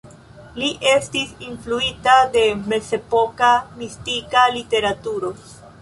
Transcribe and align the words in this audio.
Li 0.61 0.69
estis 0.91 1.35
influita 1.49 2.17
de 2.37 2.45
mezepoka 2.73 3.53
mistika 3.83 4.49
literaturo. 4.59 5.37